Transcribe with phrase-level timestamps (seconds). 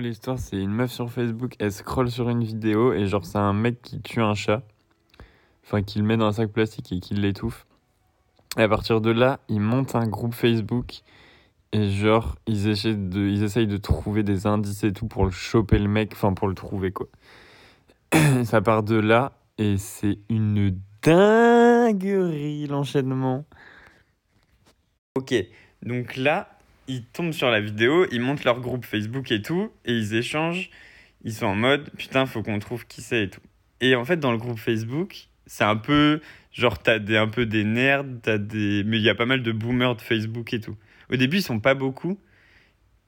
[0.00, 3.52] L'histoire, c'est une meuf sur Facebook, elle scrolle sur une vidéo et genre c'est un
[3.52, 4.62] mec qui tue un chat,
[5.64, 7.64] enfin qui le met dans un sac plastique et qui l'étouffe.
[8.58, 11.02] Et à partir de là, ils montent un groupe Facebook
[11.72, 15.30] et genre ils essaient de, ils essayent de trouver des indices et tout pour le
[15.30, 17.06] choper le mec, enfin pour le trouver quoi.
[18.44, 23.44] Ça part de là et c'est une dinguerie l'enchaînement.
[25.16, 25.34] Ok,
[25.82, 26.53] donc là,
[26.88, 30.70] ils tombent sur la vidéo, ils montent leur groupe Facebook et tout, et ils échangent.
[31.24, 33.40] Ils sont en mode putain, faut qu'on trouve qui c'est et tout.
[33.80, 36.20] Et en fait, dans le groupe Facebook, c'est un peu
[36.52, 39.42] genre t'as des un peu des nerds, t'as des mais il y a pas mal
[39.42, 40.76] de boomers de Facebook et tout.
[41.10, 42.18] Au début, ils sont pas beaucoup,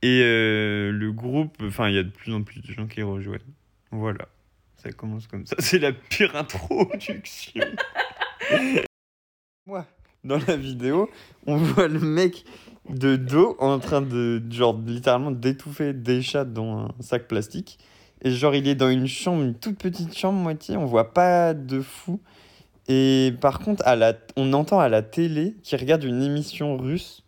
[0.02, 3.02] et euh, le groupe, enfin, il y a de plus en plus de gens qui
[3.02, 3.40] rejoignent.
[3.90, 4.28] Voilà,
[4.76, 5.56] ça commence comme ça.
[5.60, 7.64] C'est la pire introduction.
[9.66, 9.86] Moi,
[10.22, 11.10] dans la vidéo,
[11.46, 12.44] on voit le mec
[12.88, 17.78] de dos en train de, genre, littéralement d'étouffer des chats dans un sac plastique.
[18.22, 21.54] Et genre, il est dans une chambre, une toute petite chambre, moitié, on voit pas
[21.54, 22.20] de fou.
[22.88, 27.24] Et par contre, à la, on entend à la télé qu'il regarde une émission russe.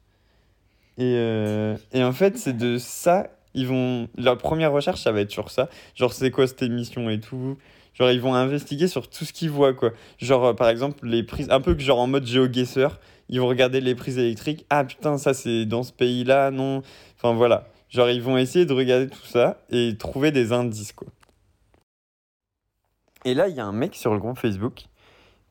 [0.97, 4.09] Et, euh, et en fait, c'est de ça, ils vont.
[4.17, 5.69] Leur première recherche, ça va être sur ça.
[5.95, 7.57] Genre, c'est quoi cette émission et tout.
[7.95, 9.91] Genre, ils vont investiguer sur tout ce qu'ils voient, quoi.
[10.19, 11.49] Genre, euh, par exemple, les prises.
[11.51, 12.99] Un peu genre en mode GeoGuessr.
[13.29, 14.67] Ils vont regarder les prises électriques.
[14.71, 16.83] Ah putain, ça c'est dans ce pays-là, non.
[17.17, 17.69] Enfin voilà.
[17.91, 21.09] Genre, ils vont essayer de regarder tout ça et trouver des indices, quoi.
[23.25, 24.87] Et là, il y a un mec sur le groupe Facebook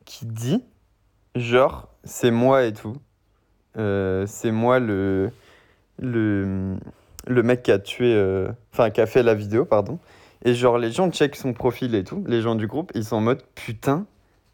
[0.04, 0.62] qui dit
[1.34, 2.96] genre, c'est moi et tout.
[3.76, 5.30] Euh, c'est moi le,
[5.98, 6.76] le,
[7.26, 8.12] le mec qui a tué.
[8.14, 9.98] euh, Enfin, qui a fait la vidéo, pardon.
[10.44, 13.16] Et genre, les gens checkent son profil et tout, les gens du groupe, ils sont
[13.16, 14.06] en mode putain,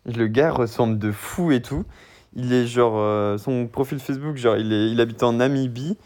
[0.06, 1.84] le gars ressemble de fou et tout.
[2.36, 5.96] Il est genre, euh, son profil Facebook, genre, il, est, il habite en Namibie.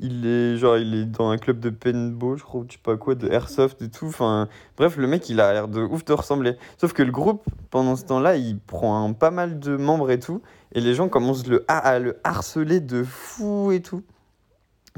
[0.00, 2.96] Il est genre, il est dans un club de paintball, je crois, je sais pas
[2.96, 4.06] quoi, de airsoft et tout.
[4.06, 6.54] Enfin, bref, le mec, il a l'air de ouf de ressembler.
[6.80, 10.18] Sauf que le groupe, pendant ce temps-là, il prend un- pas mal de membres et
[10.18, 10.40] tout.
[10.72, 14.02] Et les gens commencent le, à, à le harceler de fou et tout.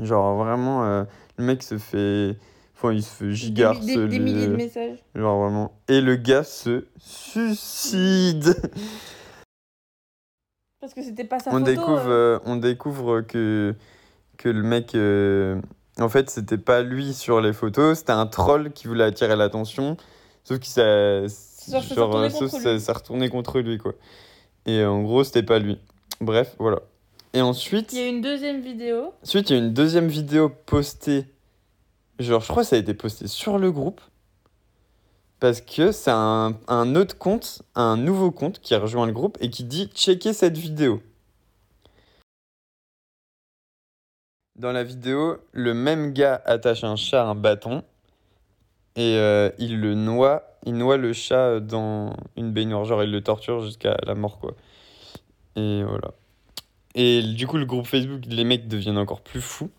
[0.00, 1.04] Genre, vraiment, euh,
[1.38, 2.36] le mec se fait.
[2.76, 4.98] Enfin, il se fait giga Des, des- des milliers de messages.
[5.14, 5.72] Genre vraiment.
[5.88, 8.54] Et le gars se suicide.
[10.84, 11.64] Parce que c'était pas sa on, photo.
[11.64, 12.36] découvre, euh.
[12.36, 13.74] euh, on découvre que,
[14.36, 14.94] que le mec.
[14.94, 15.58] euh,
[15.98, 19.96] en fait, c'était pas lui sur les photos, c'était un troll qui voulait attirer l'attention.
[20.42, 21.22] Sauf que ça.
[21.22, 23.94] Genre, ça genre, sauf ça retourné contre lui, quoi.
[24.66, 25.78] Et en gros, c'était pas lui.
[26.20, 26.80] Bref, voilà.
[27.32, 27.94] Et ensuite.
[27.94, 29.14] Il y a une deuxième vidéo.
[29.22, 31.24] Ensuite, il y a une deuxième vidéo postée.
[32.18, 34.02] Genre, je crois que ça a été posté sur le groupe.
[35.40, 39.36] Parce que c'est un, un autre compte, un nouveau compte qui a rejoint le groupe
[39.40, 41.02] et qui dit checker cette vidéo.
[44.56, 47.82] Dans la vidéo, le même gars attache un chat à un bâton
[48.96, 53.20] et euh, il le noie, il noie le chat dans une baignoire, genre il le
[53.20, 54.54] torture jusqu'à la mort quoi.
[55.56, 56.12] Et voilà.
[56.94, 59.70] Et du coup, le groupe Facebook, les mecs deviennent encore plus fous.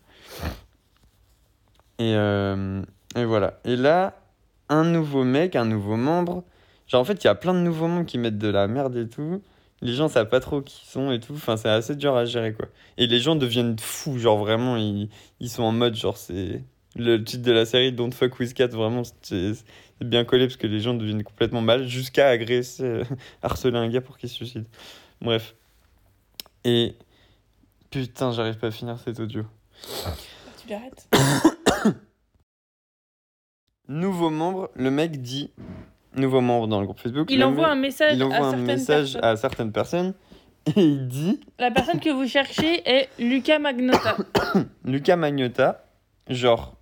[1.98, 2.82] Et, euh,
[3.14, 3.58] et voilà.
[3.64, 4.14] Et là,
[4.68, 6.44] un nouveau mec, un nouveau membre.
[6.86, 8.96] Genre, en fait, il y a plein de nouveaux membres qui mettent de la merde
[8.96, 9.42] et tout.
[9.82, 11.34] Les gens savent pas trop qui ils sont et tout.
[11.34, 12.66] Enfin, c'est assez dur à gérer, quoi.
[12.96, 14.18] Et les gens deviennent fous.
[14.18, 15.08] Genre, vraiment, ils,
[15.40, 16.64] ils sont en mode, genre, c'est.
[16.98, 19.52] Le titre de la série Don't Fuck With Cat, vraiment, c'est
[20.00, 23.04] bien collé parce que les gens deviennent complètement mal jusqu'à agresser, euh,
[23.42, 24.64] harceler un gars pour qu'il se suicide.
[25.20, 25.54] Bref.
[26.64, 26.94] Et.
[27.90, 29.44] Putain, j'arrive pas à finir cet audio.
[30.62, 31.06] Tu l'arrêtes.
[33.88, 35.50] Nouveau membre, le mec dit.
[36.16, 37.28] Nouveau membre dans le groupe Facebook.
[37.30, 39.24] Il envoie mec- un message il envoie à un certaines message personnes.
[39.24, 40.14] à certaines personnes
[40.76, 44.16] et il dit La personne que vous cherchez est Lucas Magnota.
[44.84, 45.84] Lucas Magnotta,
[46.28, 46.74] genre,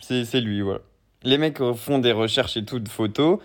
[0.00, 0.80] c'est lui, voilà.
[1.22, 3.40] Les mecs font des recherches et tout de photos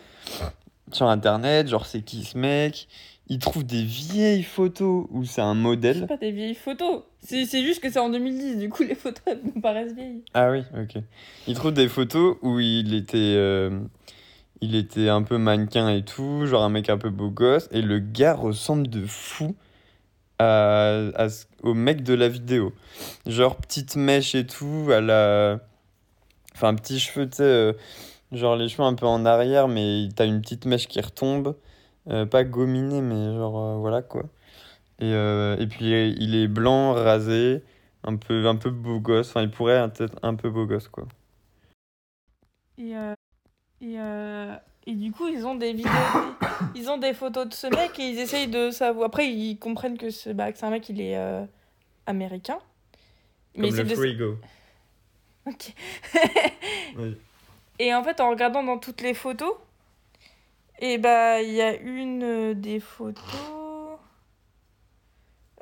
[0.96, 2.88] sur internet, genre c'est qui ce mec?
[3.28, 6.08] Ils trouvent des vieilles photos où c'est un C'est modèle.
[6.08, 7.04] pas des vieilles photos.
[7.24, 10.24] C'est c'est juste que c'est en 2010, du coup les photos elles nous paraissent vieilles.
[10.34, 11.02] Ah oui, ok.
[11.48, 13.80] Ils trouvent des photos où il était, euh,
[14.60, 17.82] il était un peu mannequin et tout, genre un mec un peu beau gosse, et
[17.82, 19.56] le gars ressemble de fou
[20.40, 21.28] à, à
[21.64, 22.74] au mec de la vidéo.
[23.28, 25.60] Genre petite mèche et tout, à la...
[26.54, 27.74] Enfin, petit cheveux, tu sais, euh,
[28.32, 31.56] genre les cheveux un peu en arrière, mais t'as une petite mèche qui retombe.
[32.10, 34.24] Euh, pas gominé, mais genre, euh, voilà quoi.
[35.00, 37.64] Et, euh, et puis il est blanc, rasé,
[38.04, 39.30] un peu, un peu beau gosse.
[39.30, 41.06] Enfin, il pourrait être un peu beau gosse, quoi.
[42.78, 42.94] Et,
[43.82, 43.98] et,
[44.88, 45.92] et du coup, ils ont des vidéos,
[46.76, 49.08] ils ont des photos de ce mec et ils essayent de savoir.
[49.08, 51.18] Après, ils comprennent que, bah, que c'est un mec, il est
[52.08, 52.60] américain.
[53.56, 54.38] Comme c'est le de- frigo.
[55.46, 55.74] Ok.
[56.98, 57.18] Oui.
[57.80, 59.54] Et en fait, en regardant dans toutes les photos,
[60.80, 63.24] et bah, il y a une euh, des photos.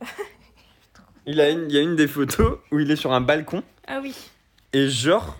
[1.25, 3.61] Il, a une, il y a une des photos où il est sur un balcon
[3.85, 4.15] Ah oui.
[4.73, 5.37] et genre,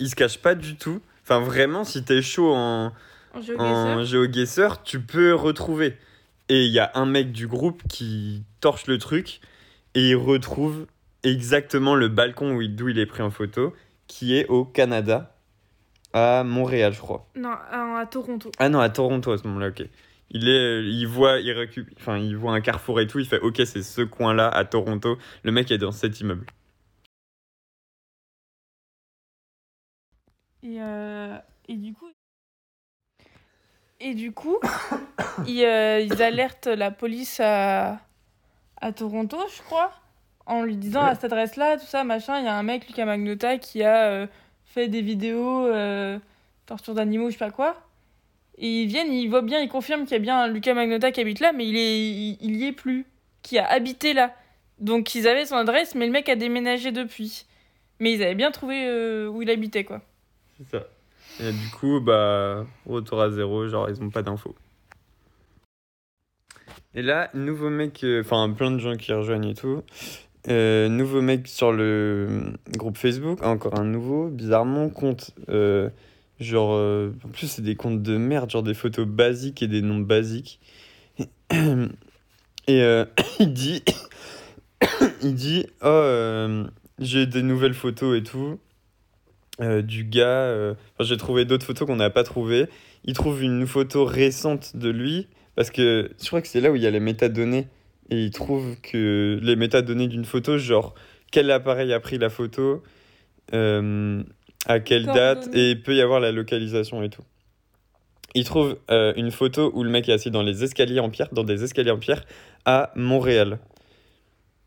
[0.00, 1.00] il se cache pas du tout.
[1.22, 2.92] Enfin, vraiment, si t'es chaud en, En
[4.84, 5.96] tu peux retrouver.
[6.48, 9.40] Et il y a un mec du groupe qui torche le truc
[9.94, 10.86] et il retrouve
[11.22, 13.72] exactement le balcon où il- d'où il est pris en photo,
[14.08, 15.32] qui est au Canada,
[16.12, 17.26] à Montréal, je crois.
[17.36, 18.50] Non, à, à Toronto.
[18.58, 19.82] Ah non, à Toronto à ce moment-là, ok.
[20.32, 23.40] Il, est, il, voit, il, récup- enfin, il voit un carrefour et tout, il fait
[23.40, 25.18] ok, c'est ce coin-là à Toronto.
[25.42, 26.46] Le mec est dans cet immeuble.
[30.62, 31.36] Et, euh,
[31.68, 32.10] et du coup.
[33.98, 34.58] Et du coup,
[35.46, 37.98] ils, euh, ils alertent la police à,
[38.80, 39.92] à Toronto, je crois,
[40.46, 43.04] en lui disant à cette adresse-là, tout ça, machin, il y a un mec, Lucas
[43.04, 44.26] Magnota, qui a euh,
[44.70, 46.18] fait des vidéos, euh,
[46.66, 47.76] torture d'animaux, je sais pas quoi.
[48.56, 51.20] Et ils viennent, ils voient bien, ils confirment qu'il y a bien Lucas Magnota qui
[51.20, 53.06] habite là, mais il, est, il, il y est plus,
[53.42, 54.34] qui a habité là.
[54.78, 57.46] Donc ils avaient son adresse, mais le mec a déménagé depuis.
[57.98, 60.00] Mais ils avaient bien trouvé euh, où il habitait, quoi.
[60.56, 60.86] C'est ça.
[61.40, 64.54] Et du coup, bah, retour à zéro, genre, ils ont pas d'infos.
[66.94, 69.82] Et là, nouveau mec, euh, enfin, plein de gens qui rejoignent et tout.
[70.48, 75.32] Euh, nouveau mec sur le groupe Facebook, encore un nouveau, bizarrement, compte.
[75.50, 75.90] euh,
[76.38, 79.82] genre, euh, en plus, c'est des comptes de merde, genre des photos basiques et des
[79.82, 80.60] noms basiques.
[82.68, 82.82] Et
[83.40, 83.82] il dit,
[85.22, 86.64] il dit, oh,
[86.98, 88.58] j'ai des nouvelles photos et tout
[89.58, 90.74] du gars.
[90.94, 92.66] enfin, j'ai trouvé d'autres photos qu'on n'a pas trouvées.
[93.04, 95.26] Il trouve une photo récente de lui
[95.56, 97.66] parce que je crois que c'est là où il y a les métadonnées
[98.10, 100.94] et il trouve que les métadonnées d'une photo, genre
[101.30, 102.82] quel appareil a pris la photo,
[103.54, 104.22] euh,
[104.66, 107.22] à quelle date et il peut y avoir la localisation et tout.
[108.34, 111.28] Il trouve euh, une photo où le mec est assis dans les escaliers en pierre,
[111.32, 112.24] dans des escaliers en pierre
[112.64, 113.58] à Montréal.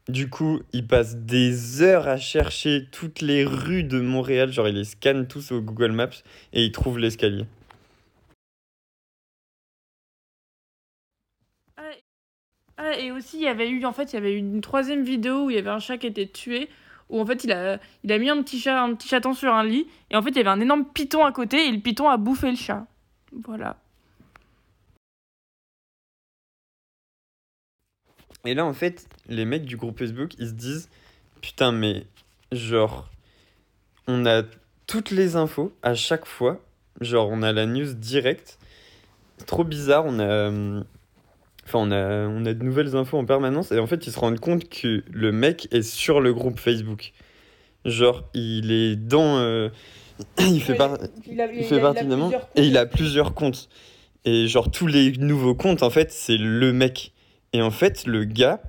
[0.09, 4.75] Du coup, il passe des heures à chercher toutes les rues de Montréal, genre il
[4.75, 6.09] les scanne tous au Google Maps
[6.51, 7.45] et il trouve l'escalier.
[12.99, 15.45] Et aussi, il y avait eu, en fait, il y avait eu une troisième vidéo
[15.45, 16.69] où il y avait un chat qui était tué,
[17.09, 19.53] où en fait, il a, il a mis un petit chat, un petit chaton sur
[19.53, 21.79] un lit, et en fait, il y avait un énorme python à côté, et le
[21.79, 22.85] python a bouffé le chat.
[23.45, 23.77] Voilà.
[28.45, 30.89] Et là, en fait, les mecs du groupe Facebook, ils se disent
[31.41, 32.05] Putain, mais
[32.51, 33.09] genre,
[34.07, 34.43] on a
[34.85, 36.59] toutes les infos à chaque fois.
[36.99, 38.59] Genre, on a la news directe.
[39.37, 40.05] C'est trop bizarre.
[40.05, 40.83] On a.
[41.65, 43.71] Enfin, on a, on a de nouvelles infos en permanence.
[43.71, 47.13] Et en fait, ils se rendent compte que le mec est sur le groupe Facebook.
[47.85, 49.37] Genre, il est dans.
[49.39, 49.69] euh,
[50.39, 53.69] il fait, par- Il, a- il fait partie d'un membre et il a plusieurs comptes.
[54.25, 57.11] Et genre tous les nouveaux comptes, en fait, c'est le mec.
[57.53, 58.61] Et en fait, le gars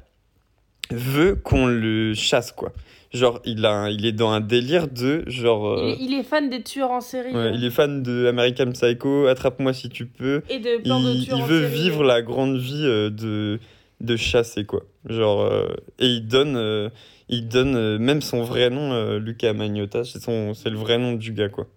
[0.90, 2.72] veut qu'on le chasse, quoi.
[3.14, 5.78] Genre, il, a, un- il est dans un délire de genre.
[5.78, 7.32] Il, euh, est- il est fan des tueurs en série.
[7.32, 10.42] ouais, hein, il est fan de American Psycho, Attrape-moi si tu peux.
[10.50, 11.80] Et de Il, plein de il tueurs en veut série.
[11.82, 13.60] vivre la grande vie euh, de,
[14.00, 14.82] de chasser, quoi.
[15.08, 15.68] Genre, euh,
[16.00, 16.88] et il donne, euh,
[17.28, 20.98] il donne euh, même son vrai nom, euh, Lucas Magnotta, c'est son- c'est le vrai
[20.98, 21.68] nom du gars, quoi.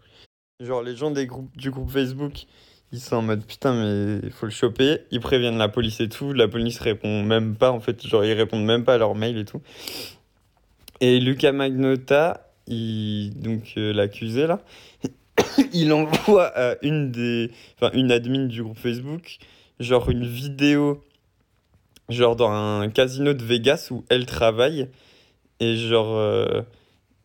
[0.60, 2.46] Genre, les gens des groupes, du groupe Facebook,
[2.92, 5.02] ils sont en mode putain, mais il faut le choper.
[5.12, 6.34] Ils préviennent la police et tout.
[6.34, 8.02] La police répond même pas, en fait.
[8.08, 9.62] Genre, ils répondent même pas à leurs mails et tout.
[11.02, 14.60] Et Lucas Magnotta, il, donc euh, l'accusé là,
[15.74, 19.38] il envoie à une des, enfin une admin du groupe Facebook,
[19.80, 21.04] genre une vidéo,
[22.10, 24.88] genre dans un casino de Vegas où elle travaille
[25.60, 26.62] et genre euh,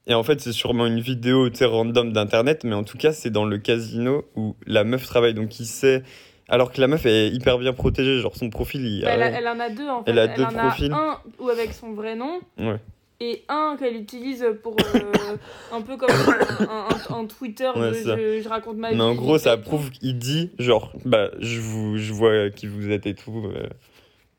[0.06, 3.44] et en fait c'est sûrement une vidéo random d'internet, mais en tout cas c'est dans
[3.44, 6.02] le casino où la meuf travaille donc il sait.
[6.48, 9.02] Alors que la meuf est hyper bien protégée, genre son profil il.
[9.02, 10.10] Bah, elle, a- elle en a deux en fait.
[10.10, 10.92] Elle a deux en profils.
[10.92, 12.78] a un où avec son vrai nom Ouais.
[13.24, 15.36] Et un qu'elle utilise pour euh,
[15.72, 18.96] un peu comme un, un- un- un Twitter Ouais, de je, je raconte ma vie.
[18.96, 22.90] Mais en gros, ça prouve qu'il dit, genre, bah, je, vous, je vois qui vous
[22.90, 23.44] êtes et tout.
[23.46, 23.68] euh,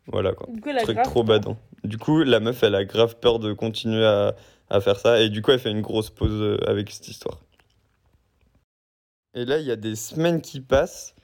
[0.07, 0.47] voilà quoi.
[0.51, 1.57] Du coup, Truc grave trop badant.
[1.85, 4.35] Du coup, la meuf, elle a grave peur de continuer à,
[4.69, 5.21] à faire ça.
[5.21, 7.39] Et du coup, elle fait une grosse pause euh, avec cette histoire.
[9.33, 11.15] Et là, il y a des semaines qui passent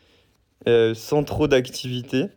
[0.67, 2.27] euh, sans trop d'activité.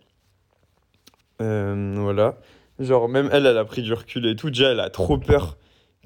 [1.39, 2.39] Voilà.
[2.83, 4.49] Genre, même elle, elle a pris du recul et tout.
[4.51, 5.57] Déjà, elle a trop peur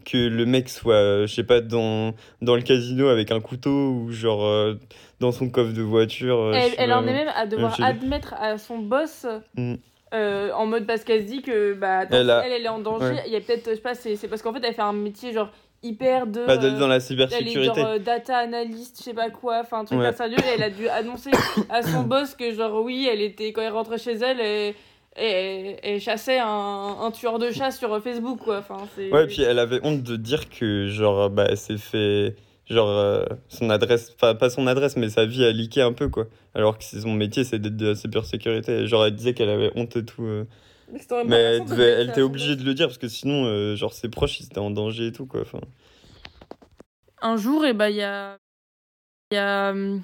[0.05, 3.71] que le mec soit, euh, je sais pas, dans, dans le casino avec un couteau
[3.91, 4.75] ou genre euh,
[5.19, 6.39] dans son coffre de voiture.
[6.39, 9.75] euh, Elle, elle en est même à devoir admettre à son boss Mm.
[10.55, 12.79] en mode parce qu'elle se dit que bah attends, Elle a- elle, elle est en
[12.79, 13.07] danger.
[13.07, 13.23] Ouais.
[13.27, 15.33] Il y a peut-être, je sais pas, c'est parce qu'en fait elle fait un métier
[15.33, 15.51] genre
[15.83, 16.47] hyper de.
[16.47, 17.65] Bah, d'aller dans la Elle est cybersécurité.
[17.65, 20.07] genre euh, data analyst, je sais pas quoi, enfin un truc Ouais.
[20.11, 20.39] pas sérieux.
[20.39, 21.31] Et elle a dû annoncer
[21.69, 24.75] à son boss que, genre, oui, elle était, quand elle rentrait chez elle, et,
[25.19, 28.59] et, elle chassait un, un tueur de chat sur Facebook, quoi.
[28.59, 29.11] Enfin, c'est...
[29.13, 32.37] Ouais, puis elle avait honte de dire que, genre, bah, elle s'est fait.
[32.69, 36.09] Genre, euh, son adresse, pas, pas son adresse, mais sa vie a leaké un peu,
[36.09, 36.27] quoi.
[36.55, 38.87] Alors que c'est son métier, c'est d'être de la cybersécurité.
[38.89, 40.25] Genre, elle disait qu'elle avait honte et tout.
[40.25, 40.45] euh.
[40.93, 43.93] Mais Mais elle, devait- elle était obligée de le dire parce que sinon, euh, genre,
[43.93, 45.43] ses proches, ils étaient en danger et tout, quoi.
[45.43, 45.61] Enfin,
[47.23, 48.37] un jour, et bah, il y a.
[49.31, 49.71] Il y a.
[49.71, 50.03] hum,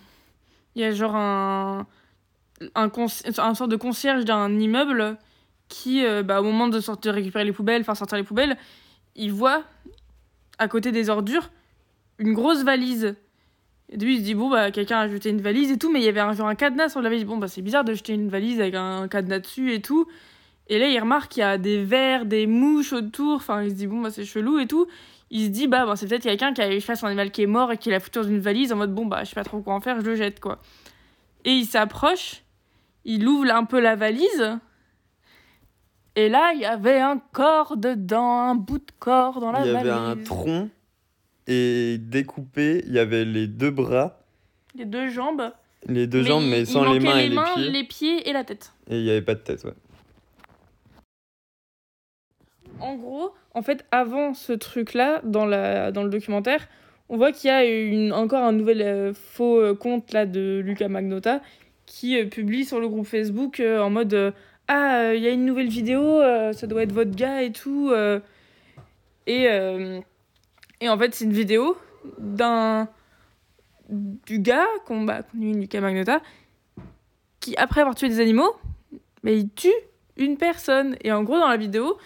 [0.74, 1.86] Il y a genre un.
[2.74, 2.90] Un,
[3.38, 5.18] un sorte de concierge d'un immeuble
[5.68, 8.56] qui, euh, bah, au moment de sortir de récupérer les poubelles, enfin sortir les poubelles,
[9.16, 9.64] il voit
[10.58, 11.50] à côté des ordures
[12.18, 13.16] une grosse valise.
[13.88, 16.00] Et lui, il se dit, bon, bah, quelqu'un a jeté une valise et tout, mais
[16.00, 17.24] il y avait un, genre un cadenas sur la valise.
[17.24, 20.06] Bon, bah, c'est bizarre de jeter une valise avec un cadenas dessus et tout.
[20.68, 23.36] Et là, il remarque qu'il y a des vers, des mouches autour.
[23.36, 24.86] Enfin, il se dit, bon, bah, c'est chelou et tout.
[25.30, 27.46] Il se dit, bah, bah c'est peut-être quelqu'un qui a fait son animal qui est
[27.46, 29.44] mort et qui l'a foutu dans une valise en mode, bon, bah, je sais pas
[29.44, 30.58] trop quoi en faire, je le jette, quoi.
[31.44, 32.42] Et il s'approche,
[33.04, 34.58] il ouvre un peu la valise.
[36.14, 39.68] Et là, il y avait un corps dedans, un bout de corps dans la il
[39.68, 39.90] y valise.
[39.90, 40.68] avait un tronc
[41.46, 44.20] et découpé, il y avait les deux bras,
[44.76, 45.50] Les deux jambes.
[45.86, 47.70] les deux jambes, mais il sans les mains et les mains, pieds.
[47.70, 48.72] les pieds et la tête.
[48.88, 49.72] Et il n'y avait pas de tête, ouais.
[52.80, 56.68] En gros, en fait, avant ce truc-là, dans, la, dans le documentaire,
[57.08, 60.60] on voit qu'il y a une, encore un nouvel euh, faux euh, compte là, de
[60.64, 61.40] Lucas Magnota
[61.86, 64.30] qui euh, publie sur le groupe Facebook euh, en mode euh,
[64.68, 66.20] Ah, il y a une nouvelle vidéo,
[66.52, 67.92] ça doit être votre gars et tout.
[69.26, 69.44] et,
[70.80, 71.76] et en fait, c'est une vidéo
[72.18, 72.88] d'un
[73.90, 76.22] du gars qu'on bah, dit Lucas Magnota
[77.40, 78.54] qui, après avoir tué des animaux,
[79.22, 79.68] mais il tue
[80.16, 80.96] une personne.
[81.02, 81.98] Et en gros, dans la vidéo,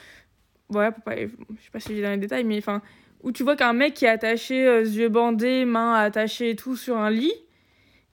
[0.68, 2.83] voilà, pour pas, je sais pas si je vais dans les détails, mais enfin,
[3.23, 7.11] où tu vois qu'un mec est attaché, yeux bandés, mains attachées et tout sur un
[7.11, 7.35] lit,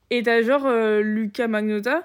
[0.09, 2.03] et t'as genre euh, Lucas Magnota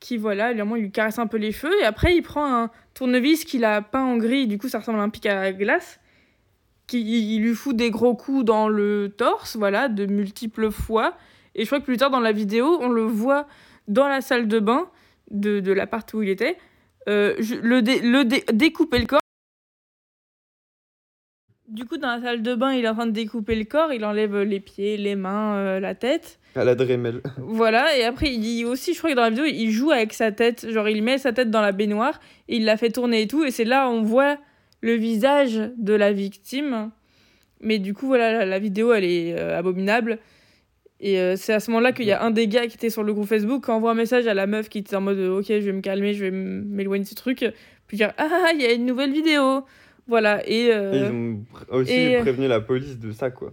[0.00, 2.70] qui, voilà, évidemment, il lui caresse un peu les cheveux, et après il prend un
[2.92, 6.00] tournevis qu'il a peint en gris, du coup ça ressemble à un pic à glace,
[6.88, 7.00] qui
[7.36, 11.16] il lui fout des gros coups dans le torse, voilà, de multiples fois,
[11.54, 13.46] et je crois que plus tard dans la vidéo, on le voit
[13.86, 14.88] dans la salle de bain
[15.30, 16.56] de, de la partie où il était,
[17.08, 19.20] euh, je- le, dé- le dé- découper le corps.
[21.68, 23.92] Du coup, dans la salle de bain, il est en train de découper le corps,
[23.92, 26.38] il enlève les pieds, les mains, euh, la tête.
[26.54, 27.22] À la Dremel.
[27.38, 30.32] Voilà, et après, il aussi, je crois que dans la vidéo, il joue avec sa
[30.32, 30.68] tête.
[30.70, 33.44] Genre, il met sa tête dans la baignoire, et il la fait tourner et tout,
[33.44, 34.38] et c'est là où on voit
[34.80, 36.90] le visage de la victime.
[37.60, 40.18] Mais du coup, voilà, la, la vidéo, elle est euh, abominable.
[41.02, 43.02] Et euh, c'est à ce moment-là qu'il y a un des gars qui était sur
[43.02, 45.38] le groupe Facebook qui envoie un message à la meuf qui était en mode euh,
[45.38, 47.44] Ok, je vais me calmer, je vais m'éloigner de ce truc.
[47.88, 49.64] Puis dire Ah, il y a une nouvelle vidéo.
[50.08, 50.70] Voilà, et.
[50.72, 53.52] euh, Et ils ont aussi et- prévenu la police de ça, quoi.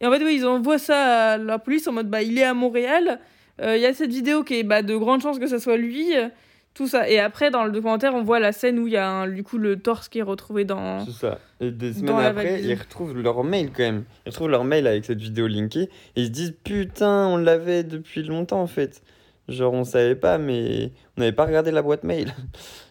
[0.00, 2.44] et en fait, oui, ils envoient ça à la police en mode bah, il est
[2.44, 3.18] à Montréal.
[3.62, 5.76] Euh, Il y a cette vidéo qui est bah, de grandes chances que ce soit
[5.76, 6.16] lui.
[6.16, 6.28] euh,
[6.72, 7.10] tout ça.
[7.10, 9.42] Et après, dans le documentaire, on voit la scène où il y a un- du
[9.42, 11.04] coup le torse qui est retrouvé dans.
[11.04, 11.38] C'est ça.
[11.60, 14.04] Et des semaines après, ils retrouvent leur mail quand même.
[14.24, 15.90] Ils retrouvent leur mail avec cette vidéo linkée.
[16.14, 19.02] Et ils se disent Putain, on l'avait depuis longtemps en fait.
[19.48, 22.32] Genre, on savait pas, mais on n'avait pas regardé la boîte mail.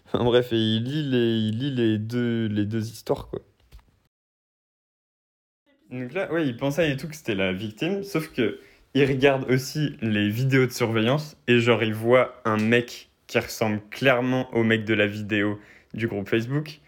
[0.13, 3.39] Enfin, bref, il lit les, il lit les, deux, les deux histoires quoi.
[5.91, 8.59] Donc là, ouais, il pensait et tout que c'était la victime, sauf que
[8.93, 13.79] il regarde aussi les vidéos de surveillance et genre il voit un mec qui ressemble
[13.91, 15.59] clairement au mec de la vidéo
[15.93, 16.79] du groupe Facebook.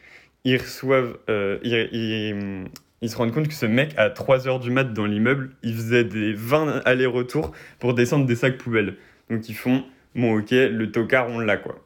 [0.44, 2.66] Ils reçoivent, euh, ils, ils-
[3.04, 6.04] ils se rendent compte que ce mec à 3h du mat dans l'immeuble, il faisait
[6.04, 8.96] des 20 allers-retours pour descendre des sacs poubelles.
[9.30, 9.84] Donc ils font,
[10.16, 11.80] bon ok, le tocard on l'a quoi.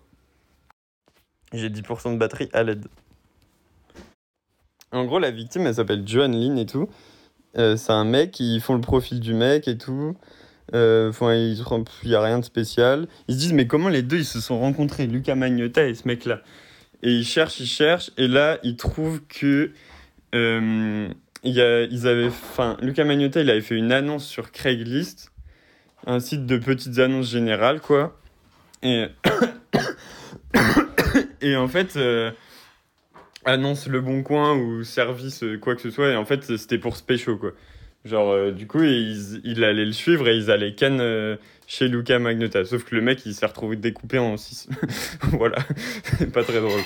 [1.55, 2.85] J'ai 10% de batterie à l'aide.
[4.91, 6.87] En gros, la victime, elle s'appelle Joan Lynn et tout.
[7.57, 10.15] Euh, c'est un mec, ils font le profil du mec et tout.
[10.73, 11.63] Euh, Enfin, il
[12.05, 13.07] n'y a rien de spécial.
[13.27, 16.07] Ils se disent, mais comment les deux ils se sont rencontrés, Lucas Magnotta et ce
[16.07, 16.41] mec-là?
[17.03, 19.71] Et ils cherchent, ils cherchent, et là, ils trouvent que.
[20.33, 21.07] euh,
[21.43, 25.31] y a, ils avaient, enfin, Lucas Magnotta, il avait fait une annonce sur Craigslist,
[26.07, 28.17] un site de petites annonces générales, quoi.
[28.81, 29.05] Et,
[31.47, 32.31] et en fait, euh,
[33.45, 36.77] annonce Le Bon Coin ou service, euh, quoi que ce soit, et en fait, c'était
[36.77, 37.51] pour Spécho, quoi.
[38.03, 41.37] Genre, euh, du coup, ils, il allait le suivre et ils allaient euh,
[41.67, 42.63] chez Luca Magnotta.
[42.65, 44.69] Sauf que le mec, il s'est retrouvé découpé en 6.
[45.31, 45.57] voilà.
[46.19, 46.81] C'est pas très drôle.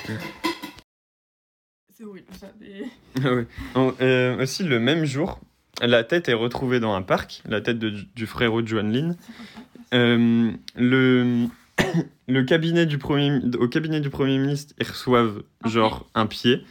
[1.93, 2.47] C'est horrible ça.
[2.61, 2.83] mais-
[3.23, 3.45] Ah ouais.
[3.75, 5.41] En- euh, aussi, le même jour,
[5.81, 9.17] la tête est retrouvée dans un parc, la tête de- du frérot de Joan Lynn.
[9.91, 11.47] Le,
[12.27, 16.63] le cabinet du premier, au cabinet du Premier ministre, ils reçoivent genre un pied.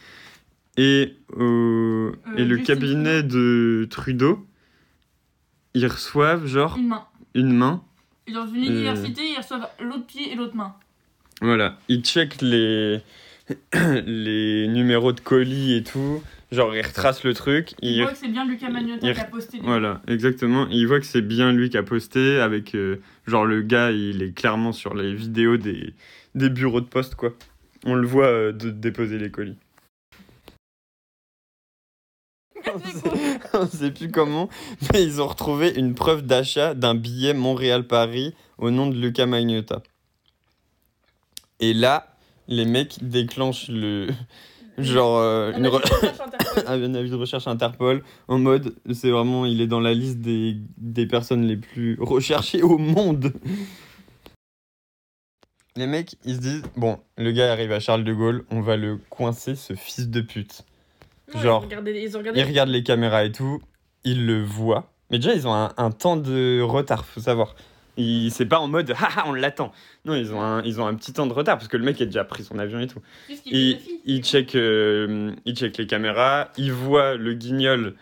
[0.77, 4.45] et, au- et le cabinet de Trudeau,
[5.73, 7.05] ils reçoivent genre Une main.
[7.35, 7.83] une main.
[8.27, 8.67] Et dans une Euh.
[8.67, 10.75] université, ils reçoivent l'autre pied et l'autre main.
[11.41, 13.01] Voilà, ils checkent les,
[14.05, 16.21] les numéros de colis et tout.
[16.51, 17.75] Genre, ils retracent le truc.
[17.81, 18.01] Ils...
[18.01, 19.59] voient que c'est bien Lucas Magnotta il- qui a posté.
[19.61, 20.67] Voilà, exactement.
[20.69, 22.73] Ils voient que c'est bien lui qui a posté avec.
[22.75, 25.93] euh, genre, le gars, il est clairement sur les vidéos des,
[26.33, 27.33] des bureaux de poste, quoi.
[27.85, 29.57] On le voit euh, de déposer les colis.
[33.53, 34.49] On sait plus comment,
[34.91, 39.81] mais ils ont retrouvé une preuve d'achat d'un billet Montréal-Paris au nom de Lucas Magnotta.
[41.61, 42.15] Et là,
[42.47, 44.07] les mecs déclenchent le.
[44.83, 46.63] Genre, euh, Un une avis re- de recherche Interpol.
[46.67, 50.57] un avis de recherche Interpol en mode c'est vraiment il est dans la liste des,
[50.77, 53.33] des personnes les plus recherchées au monde.
[55.75, 58.75] Les mecs ils se disent bon le gars arrive à Charles de Gaulle on va
[58.77, 60.63] le coincer ce fils de pute.
[61.35, 62.01] Genre, Ils ont regardé.
[62.03, 62.39] Ils ont regardé.
[62.39, 63.61] Ils regardent les caméras et tout
[64.03, 67.55] ils le voient mais déjà ils ont un, un temps de retard faut savoir.
[68.29, 69.71] C'est pas en mode haha on l'attend.
[70.05, 71.99] Non ils ont, un, ils ont un petit temps de retard parce que le mec
[72.01, 73.01] a déjà pris son avion et tout.
[73.45, 77.95] Il, il, check, euh, il check les caméras, il voit le guignol.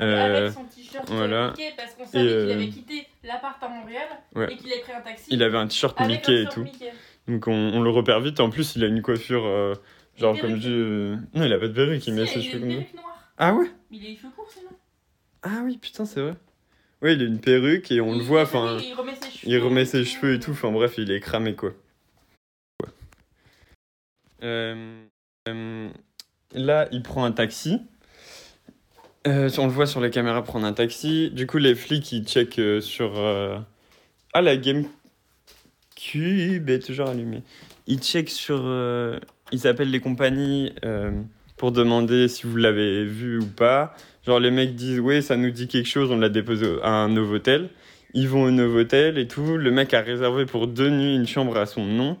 [0.00, 1.48] euh, Avec son t-shirt voilà.
[1.50, 4.52] Mickey, parce qu'on savait qu'il euh, avait quitté l'appart à Montréal Ouais.
[4.52, 5.26] et qu'il avait pris un taxi.
[5.30, 6.62] il avait un t-shirt Mickey et tout.
[6.64, 6.92] Mickey.
[7.28, 8.40] Donc on, on le repère vite.
[8.40, 9.74] En plus, il a une coiffure, euh,
[10.16, 10.66] genre comme dit.
[10.68, 12.82] euh, Non, il a pas de perruque, il met Si, ses il a cheveux comme
[12.82, 13.02] ça.
[13.38, 14.60] Ah ouais Mais il a les cheveux courts, c'est
[15.44, 16.34] Ah oui, putain, c'est vrai.
[17.04, 18.78] Ouais, il a une perruque et on le voit, il- enfin.
[18.82, 19.52] Il remet ses cheveux.
[19.52, 21.72] Il remet ses cheveux et tout, enfin bref, il est cramé quoi.
[22.82, 22.88] Ouais.
[24.42, 25.04] Euh,
[25.48, 25.90] euh,
[26.54, 27.78] là, il prend un taxi.
[29.26, 31.30] Euh, on le voit sur les caméras prendre un taxi.
[31.30, 33.18] Du coup, les flics ils checkent sur.
[34.32, 34.90] Ah, la GameCube
[36.70, 37.42] est toujours allumée.
[37.86, 38.64] Ils checkent sur.
[39.52, 40.72] Ils appellent les compagnies
[41.58, 43.94] pour demander si vous l'avez vu ou pas.
[44.26, 47.08] Genre, les mecs disent Ouais, ça nous dit quelque chose, on l'a déposé à un
[47.10, 47.68] Novotel.
[48.14, 49.56] Ils vont au Novotel et tout.
[49.56, 52.16] Le mec a réservé pour deux nuits une chambre à son nom.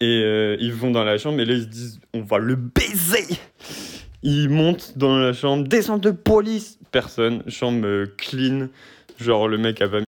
[0.00, 2.54] Et euh, ils vont dans la chambre et là ils se disent on va le
[2.54, 3.34] baiser.
[4.22, 6.78] Ils montent dans la chambre, descente de police.
[6.92, 8.68] Personne, chambre euh, clean.
[9.18, 10.05] Genre le mec a pas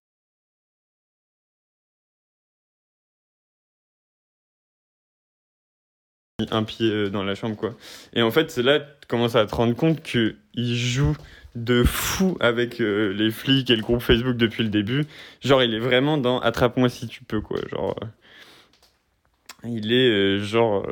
[6.50, 7.74] un pied euh, dans la chambre quoi.
[8.12, 11.16] Et en fait c'est là que tu commences à te rendre compte que il joue
[11.56, 15.04] de fou avec euh, les flics et le groupe Facebook depuis le début.
[15.40, 17.58] Genre il est vraiment dans attrape-moi si tu peux quoi.
[17.70, 18.06] Genre euh,
[19.68, 20.86] il est genre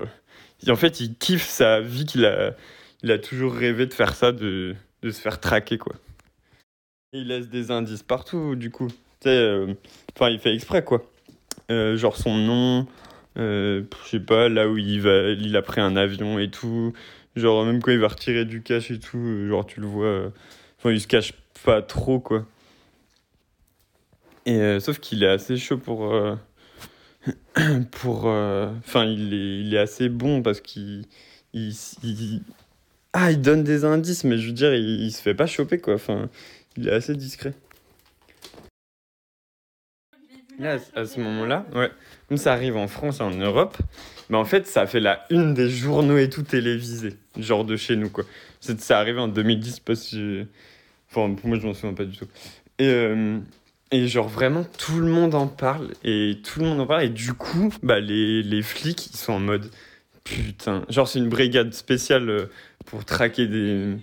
[0.67, 2.57] en fait il kiffe sa vie qu'il a
[3.05, 5.95] il a toujours rêvé de faire ça de, de se faire traquer quoi.
[7.13, 8.89] Il laisse des indices partout du coup.
[9.21, 9.65] Tu sais
[10.17, 11.09] enfin il fait exprès quoi.
[11.69, 12.89] Genre son nom
[13.37, 16.92] je sais pas là où il va il a pris un avion et tout.
[17.37, 20.07] Genre même quand il va retirer du cash et tout, euh, genre tu le vois
[20.07, 20.29] euh,
[20.79, 21.33] enfin il se cache
[21.64, 22.46] pas trop quoi.
[24.46, 26.35] Et euh, sauf qu'il est assez chaud pour euh,
[27.90, 31.05] pour euh, enfin il est il est assez bon parce qu'il
[31.53, 32.42] il, il-
[33.12, 35.79] ah il donne des indices mais je veux dire il, il se fait pas choper
[35.79, 36.29] quoi enfin
[36.77, 37.55] il est assez discret
[40.59, 41.90] là à ce moment-là ouais.
[42.29, 43.77] Comme ça arrive en France et en Europe
[44.29, 47.97] mais en fait ça fait la une des journaux et tout télévisés genre de chez
[47.97, 48.25] nous quoi.
[48.61, 50.47] Ça arrivé en 2010 parce que
[51.11, 52.27] enfin pour moi je m'en souviens pas du tout.
[52.79, 53.38] Et euh,
[53.92, 57.09] et genre vraiment tout le monde en parle et tout le monde en parle et
[57.09, 59.71] du coup bah les, les flics ils sont en mode
[60.25, 60.85] putain.
[60.88, 62.47] Genre c'est une brigade spéciale euh,
[62.87, 63.97] pour traquer des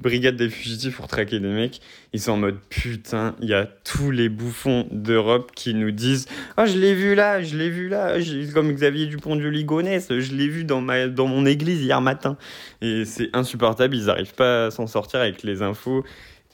[0.00, 1.80] brigade des fugitifs pour traquer des mecs.
[2.12, 6.26] Ils sont en mode putain il y a tous les bouffons d'Europe qui nous disent
[6.56, 8.16] ah je l'ai vu là je l'ai vu là
[8.52, 12.36] comme Xavier Dupont de Ligonnès je l'ai vu dans ma dans mon église hier matin.
[12.80, 16.04] Et c'est insupportable ils arrivent pas à s'en sortir avec les infos.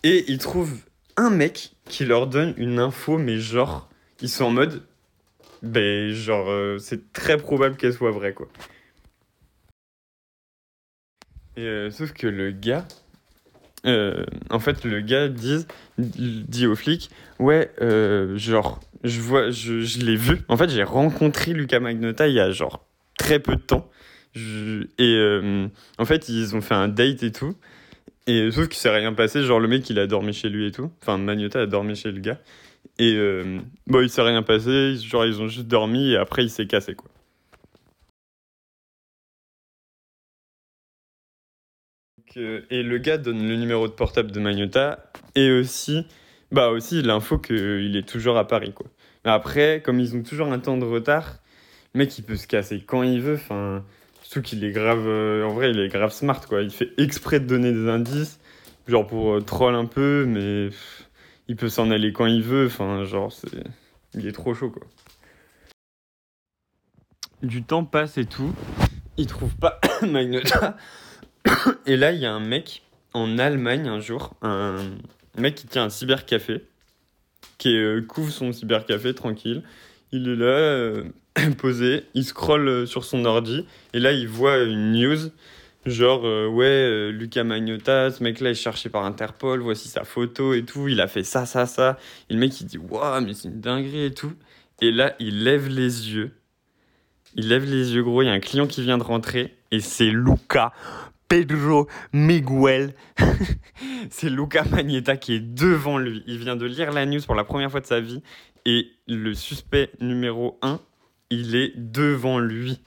[0.02, 0.78] Et ils trouvent
[1.16, 3.88] un mec qui leur donne une info, mais genre,
[4.20, 4.82] ils sont en mode,
[5.62, 8.48] ben genre, euh, c'est très probable qu'elle soit vraie, quoi.
[11.56, 12.86] Et, euh, sauf que le gars,
[13.86, 15.64] euh, en fait, le gars dit,
[15.98, 20.38] dit aux flics, ouais, euh, genre, je vois, je, l'ai vu.
[20.48, 22.84] En fait, j'ai rencontré Lucas Magnotta il y a genre
[23.18, 23.88] très peu de temps.
[24.98, 25.68] Et euh,
[25.98, 27.54] en fait, ils ont fait un date et tout.
[28.26, 30.72] Et sauf qu'il s'est rien passé, genre le mec il a dormi chez lui et
[30.72, 30.90] tout.
[31.00, 32.40] Enfin, Magnota a dormi chez le gars.
[32.98, 33.16] Et
[33.86, 36.94] bon, il s'est rien passé, genre ils ont juste dormi et après il s'est cassé
[36.94, 37.08] quoi.
[42.36, 46.06] Et le gars donne le numéro de portable de Magnota et aussi,
[46.52, 48.86] bah aussi l'info qu'il est toujours à Paris quoi.
[49.24, 51.38] Après, comme ils ont toujours un temps de retard,
[51.94, 53.84] le mec il peut se casser quand il veut, enfin.
[54.26, 55.06] Surtout qu'il est grave.
[55.06, 56.62] euh, en vrai, il est grave smart, quoi.
[56.62, 58.40] Il fait exprès de donner des indices,
[58.88, 60.70] genre pour euh, troll un peu, mais
[61.46, 62.66] il peut s'en aller quand il veut.
[62.66, 63.62] Enfin, genre, c'est.
[64.14, 64.82] Il est trop chaud, quoi.
[67.42, 68.52] Du temps passe et tout.
[69.16, 70.76] Il trouve pas Magnota.
[71.86, 72.82] Et là, il y a un mec
[73.12, 74.76] en Allemagne un jour, un
[75.38, 76.64] mec qui tient un cybercafé,
[77.58, 79.62] qui euh, couvre son cybercafé tranquille.
[80.12, 81.04] Il est là, euh,
[81.58, 85.30] posé, il scrolle euh, sur son ordi, et là, il voit une news.
[85.84, 90.88] Genre, ouais, Lucas Magnotta, ce mec-là est cherché par Interpol, voici sa photo et tout,
[90.88, 91.96] il a fait ça, ça, ça.
[92.28, 94.32] Et le mec, il dit, waouh, mais c'est une dinguerie et tout.
[94.80, 96.32] Et là, il lève les yeux.
[97.36, 99.78] Il lève les yeux, gros, il y a un client qui vient de rentrer, et
[99.78, 100.72] c'est Luca
[101.28, 102.94] Pedro Miguel.
[104.10, 106.22] c'est Luca Magneta qui est devant lui.
[106.26, 108.22] Il vient de lire la news pour la première fois de sa vie,
[108.64, 110.80] et le suspect numéro 1,
[111.30, 112.80] il est devant lui.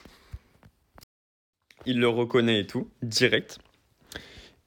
[1.86, 3.58] Il le reconnaît et tout, direct.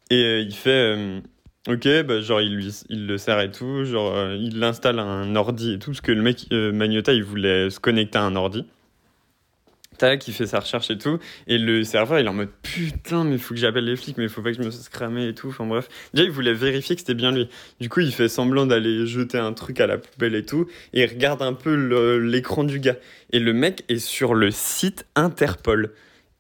[0.10, 1.22] Et euh, il fait, euh,
[1.68, 5.36] ok, bah, genre il, lui, il le sert et tout, genre euh, il l'installe un
[5.36, 8.66] ordi et tout, parce que le mec, Magnota, il voulait se connecter à un ordi.
[9.98, 13.24] Tac, il fait sa recherche et tout, et le serveur, il est en mode putain,
[13.24, 15.50] mais faut que j'appelle les flics, mais faut pas que je me fasse et tout,
[15.50, 15.88] enfin bref.
[16.14, 17.48] Déjà, il voulait vérifier que c'était bien lui.
[17.80, 21.04] Du coup, il fait semblant d'aller jeter un truc à la poubelle et tout, et
[21.04, 21.74] il regarde un peu
[22.18, 22.98] l'écran du gars.
[23.32, 25.94] Et le mec est sur le site Interpol.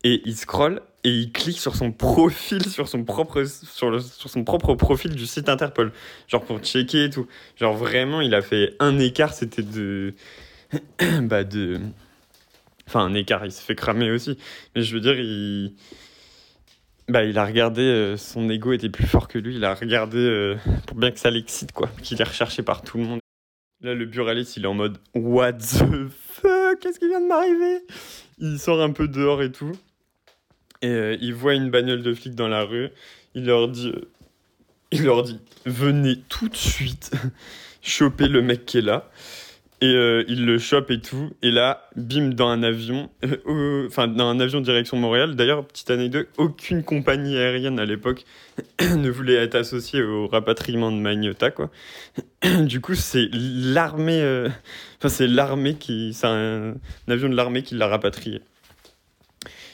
[0.06, 4.30] Et il scrolle et il clique sur son profil, sur son propre, sur le- sur
[4.30, 5.92] son propre profil du site Interpol.
[6.28, 7.28] Genre pour checker et tout.
[7.58, 10.14] Genre vraiment, il a fait un écart, c'était de.
[11.22, 11.80] bah de.
[12.88, 14.38] Enfin, un écart, il s'est fait cramer aussi.
[14.76, 15.74] Mais je veux dire, il.
[17.10, 20.18] Bah, il a regardé, euh, son ego était plus fort que lui, il a regardé
[20.18, 20.56] euh,
[20.88, 21.90] pour bien que ça l'excite, quoi.
[22.02, 23.20] Qu'il est recherché par tout le monde.
[23.82, 26.80] Là, le buraliste, il est en mode What the fuck?
[26.80, 27.82] Qu'est-ce qui vient de m'arriver?
[28.40, 29.74] Il sort un peu dehors et tout.
[30.82, 32.90] Et euh, il voit une bagnole de flics dans la rue.
[33.36, 33.94] Il leur dit,
[34.92, 37.12] il leur dit Venez tout de suite
[37.82, 39.10] choper le mec qui est là.
[39.84, 41.32] Et euh, il le chope et tout.
[41.42, 45.36] Et là, bim, dans un avion, euh, enfin, dans un avion direction Montréal.
[45.36, 48.24] D'ailleurs, petite anecdote, aucune compagnie aérienne à l'époque
[48.80, 51.70] ne voulait être associée au rapatriement de Magnota, quoi.
[52.62, 54.48] Du coup, c'est l'armée, euh,
[55.00, 56.76] enfin, c'est l'armée qui, c'est un,
[57.10, 58.40] avion de l'armée qui l'a rapatrié.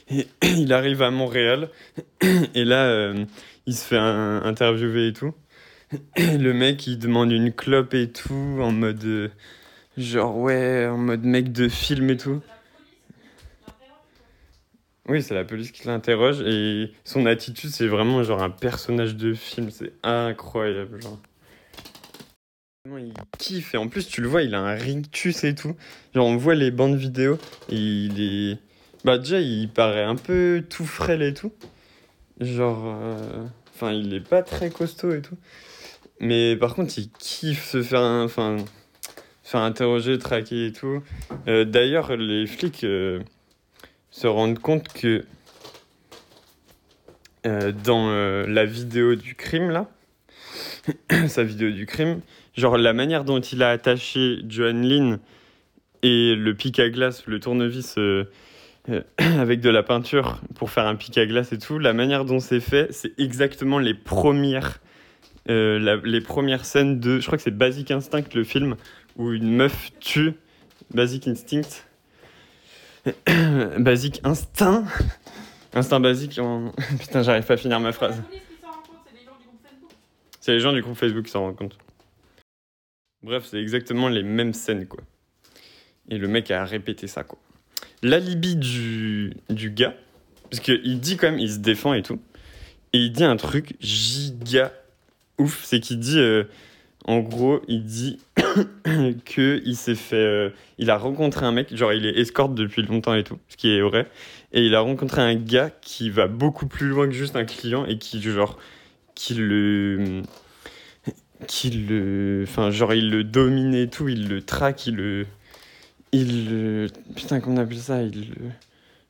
[0.10, 1.70] Et il arrive à Montréal,
[2.56, 3.14] et là,
[3.68, 5.36] il se fait interviewer et tout.
[6.18, 9.30] Le mec, il demande une clope et tout, en mode.
[10.02, 12.42] Genre, ouais, en mode mec de film et tout.
[15.08, 19.34] Oui, c'est la police qui l'interroge, et son attitude, c'est vraiment genre un personnage de
[19.34, 21.20] film, c'est incroyable, genre.
[22.86, 25.76] Il kiffe, et en plus, tu le vois, il a un rictus et tout.
[26.14, 27.38] Genre, on voit les bandes vidéo,
[27.70, 28.58] et il est.
[29.04, 31.52] Bah, déjà, il paraît un peu tout frêle et tout.
[32.40, 32.84] Genre.
[32.86, 35.38] euh, Enfin, il est pas très costaud et tout.
[36.20, 38.58] Mais par contre, il kiffe se faire, un- enfin,
[39.50, 41.02] faire interroger, traquer et tout.
[41.48, 43.20] Euh, D'ailleurs, les flics euh,
[44.12, 45.26] se rendent compte que
[47.48, 48.10] euh, dans
[48.48, 49.90] la vidéo du crime, là,
[51.28, 52.20] sa vidéo du crime,
[52.56, 55.20] genre la manière dont il a attaché Joan Lynn
[56.04, 57.96] et le pic à glace, le tournevis
[59.18, 62.40] avec de la peinture pour faire un pic à glace et tout, la manière dont
[62.40, 64.80] c'est fait, c'est exactement les premières,
[65.50, 68.76] euh, les premières scènes de, je crois que c'est Basic Instinct, le film,
[69.16, 70.34] où une meuf tue
[70.94, 71.84] Basic Instinct.
[73.78, 74.86] Basic Instinct
[75.74, 76.40] Instinct basique.
[77.00, 78.22] Putain, j'arrive pas à finir ma phrase.
[80.40, 81.78] C'est les gens du groupe Facebook qui s'en rendent compte.
[83.22, 85.02] Bref, c'est exactement les mêmes scènes, quoi.
[86.10, 87.38] Et le mec a répété ça, quoi.
[88.02, 89.94] L'alibi du, du gars,
[90.50, 92.20] parce qu'il dit quand même, il se défend et tout,
[92.94, 94.72] et il dit un truc giga
[95.40, 96.44] ouf, c'est qu'il dit, euh,
[97.06, 98.20] en gros, il dit
[99.26, 102.84] que il s'est fait, euh, il a rencontré un mec, genre il est escorte depuis
[102.84, 104.08] longtemps et tout, ce qui est vrai,
[104.54, 107.86] et il a rencontré un gars qui va beaucoup plus loin que juste un client
[107.86, 108.60] et qui genre,
[109.16, 110.22] qui le,
[111.48, 115.26] qui le, enfin genre il le domine et tout, il le traque, il le,
[116.12, 118.34] il le, putain comment on appelle ça, il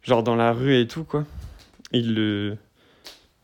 [0.04, 1.26] genre dans la rue et tout quoi,
[1.92, 2.58] il le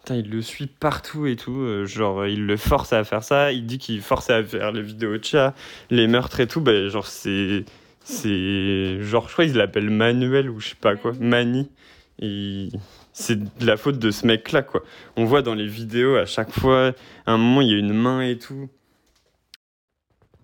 [0.06, 1.62] Putain, il le suit partout et tout.
[1.62, 3.52] euh, genre, il le force à faire ça.
[3.52, 5.56] Il dit qu'il force à faire les vidéos de chat,
[5.90, 6.62] les meurtres et tout.
[6.62, 7.66] Ben, genre, c'est.
[8.04, 9.02] C'est.
[9.02, 11.14] Genre, je crois qu'ils l'appellent Manuel ou je sais pas quoi.
[11.20, 11.72] Mani.
[12.20, 12.70] Et.
[13.14, 14.84] C'est de la faute de ce mec-là, quoi.
[15.16, 16.92] On voit dans les vidéos à chaque fois,
[17.26, 18.70] à un moment, il y a une main et tout.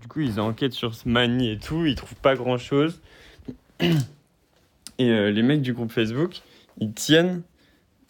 [0.02, 1.86] Du coup, ils enquêtent sur ce Mani et tout.
[1.86, 3.00] Ils trouvent pas grand-chose.
[3.82, 6.42] Et euh, les mecs du groupe Facebook,
[6.80, 7.44] ils tiennent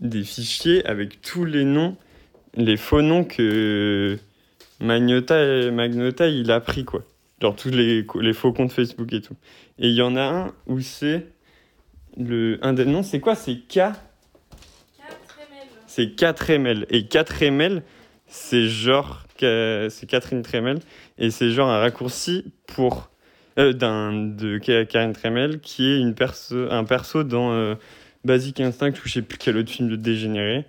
[0.02, 1.96] des fichiers avec tous les noms,
[2.56, 4.18] les faux noms que
[4.80, 7.04] Magnota, Magnota il a pris, quoi.
[7.42, 9.36] Genre tous les, les faux comptes Facebook et tout.
[9.80, 11.28] Et il y en a un où c'est.
[12.18, 13.36] Le, un des noms, c'est quoi?
[13.36, 13.80] C'est K?
[15.88, 16.86] C'est 4ML.
[16.90, 17.82] Et 4ML,
[18.28, 19.24] c'est genre.
[19.40, 20.80] C'est Catherine Tremel.
[21.18, 23.10] Et c'est genre un raccourci pour.
[23.60, 27.76] Euh, d'un, de Catherine Tremel, qui est une perso, un perso dans euh,
[28.24, 30.66] Basic Instinct, ou je sais plus quel autre film de dégénéré.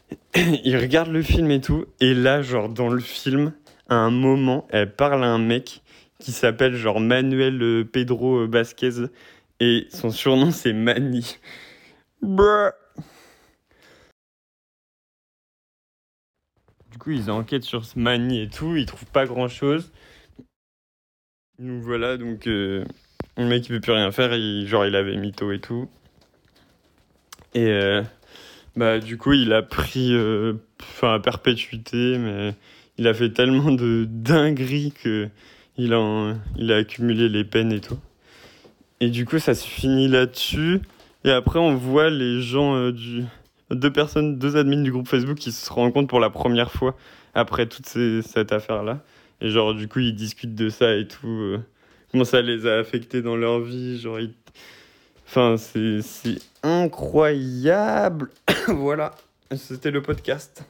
[0.64, 1.86] il regarde le film et tout.
[2.00, 3.52] Et là, genre, dans le film,
[3.88, 5.82] à un moment, elle parle à un mec
[6.18, 9.08] qui s'appelle genre Manuel euh, Pedro Vasquez
[9.60, 11.36] et son surnom c'est Mani.
[16.90, 19.92] Du coup, ils enquêtent sur ce Mani et tout, ils trouvent pas grand chose.
[21.58, 22.84] Nous voilà, donc euh,
[23.36, 25.88] le mec il peut plus rien faire, il, genre il avait mytho et tout.
[27.54, 28.02] Et euh,
[28.76, 30.12] bah du coup il a pris
[30.80, 32.54] enfin à perpétuité, mais
[32.98, 35.28] il a fait tellement de dingueries que
[35.76, 37.98] il a, il a accumulé les peines et tout.
[39.00, 40.80] Et du coup, ça se finit là-dessus.
[41.24, 43.24] Et après, on voit les gens euh, du.
[43.70, 46.96] Deux personnes, deux admins du groupe Facebook qui se rencontrent pour la première fois
[47.34, 49.02] après toute cette affaire-là.
[49.40, 51.26] Et genre, du coup, ils discutent de ça et tout.
[51.26, 51.58] Euh,
[52.12, 53.98] comment ça les a affectés dans leur vie.
[53.98, 54.18] Genre,
[55.36, 58.30] Enfin, c'est incroyable.
[58.68, 59.16] voilà,
[59.56, 60.62] c'était le podcast.